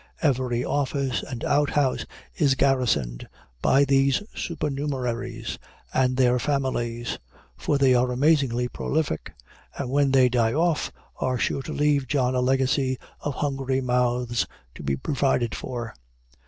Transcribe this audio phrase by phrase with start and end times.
[0.23, 3.29] Every office and outhouse is garrisoned
[3.61, 5.59] by these supernumeraries
[5.93, 7.19] and their families;
[7.55, 9.35] for they are amazingly prolific,
[9.77, 14.47] and when they die off, are sure to leave John a legacy of hungry mouths
[14.73, 15.93] to be provided for.